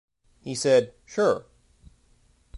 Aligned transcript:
He 0.39 0.55
said, 0.55 0.95
'Sure. 1.05 1.45